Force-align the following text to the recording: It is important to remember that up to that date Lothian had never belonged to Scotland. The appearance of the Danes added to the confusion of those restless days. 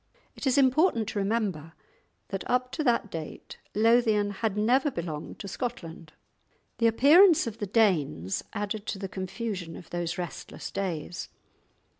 It 0.35 0.47
is 0.47 0.57
important 0.57 1.09
to 1.09 1.19
remember 1.19 1.73
that 2.29 2.43
up 2.49 2.71
to 2.71 2.83
that 2.85 3.11
date 3.11 3.59
Lothian 3.75 4.31
had 4.31 4.57
never 4.57 4.89
belonged 4.89 5.37
to 5.37 5.47
Scotland. 5.47 6.13
The 6.79 6.87
appearance 6.87 7.45
of 7.45 7.59
the 7.59 7.67
Danes 7.67 8.43
added 8.51 8.87
to 8.87 8.97
the 8.97 9.07
confusion 9.07 9.75
of 9.75 9.91
those 9.91 10.17
restless 10.17 10.71
days. 10.71 11.29